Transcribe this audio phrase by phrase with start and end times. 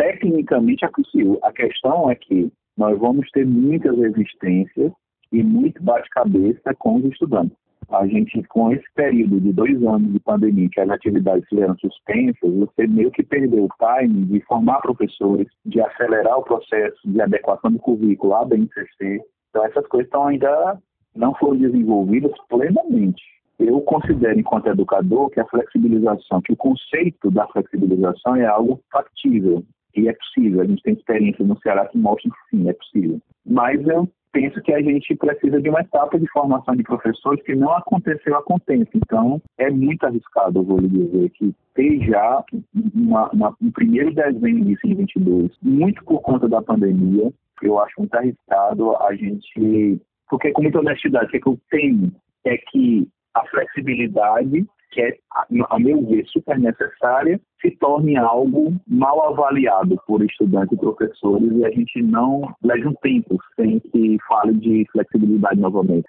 [0.00, 1.38] tecnicamente é possível.
[1.42, 4.92] A questão é que nós vamos ter muitas resistências
[5.30, 7.56] e muito bate-cabeça com os estudantes.
[7.90, 12.54] A gente, com esse período de dois anos de pandemia, que as atividades eram suspensas,
[12.54, 17.70] você meio que perdeu o time de formar professores, de acelerar o processo de adequação
[17.70, 19.20] do currículo à BNCC.
[19.50, 20.78] Então, essas coisas estão ainda
[21.14, 23.22] não foram desenvolvidas plenamente.
[23.58, 29.62] Eu considero, enquanto educador, que a flexibilização, que o conceito da flexibilização é algo factível
[29.96, 30.60] e é possível.
[30.60, 33.20] A gente tem experiência no Ceará que mostram que sim, é possível.
[33.44, 37.54] Mas eu penso que a gente precisa de uma etapa de formação de professores que
[37.54, 38.90] não aconteceu a contento.
[38.94, 42.44] Então, é muito arriscado, eu vou lhe dizer, que ter já
[42.94, 47.32] uma, uma, um primeiro desenho de 2022, muito por conta da pandemia,
[47.62, 50.00] eu acho muito arriscado a gente...
[50.28, 52.12] Porque, com muita honestidade, o que, é que eu tenho
[52.44, 55.16] é que a flexibilidade que é,
[55.70, 61.64] a meu ver, super necessária, se torne algo mal avaliado por estudantes e professores e
[61.64, 66.08] a gente não leve um tempo sem que fale de flexibilidade novamente.